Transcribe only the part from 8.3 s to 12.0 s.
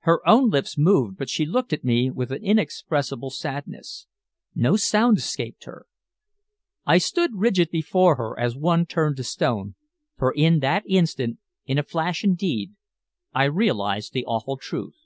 as one turned to stone, for in that instant, in a